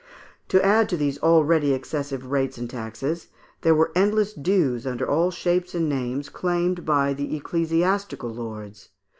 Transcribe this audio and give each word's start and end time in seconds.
]To 0.49 0.65
add 0.65 0.89
to 0.89 0.97
these 0.97 1.19
already 1.19 1.73
excessive 1.75 2.25
rates 2.25 2.57
and 2.57 2.67
taxes, 2.67 3.27
there 3.61 3.75
were 3.75 3.91
endless 3.95 4.33
dues, 4.33 4.87
under 4.87 5.07
all 5.07 5.29
shapes 5.29 5.75
and 5.75 5.87
names, 5.87 6.27
claimed 6.27 6.85
by 6.85 7.13
the 7.13 7.35
ecclesiastical 7.37 8.31
lords 8.33 8.79
(Figs. 8.85 8.89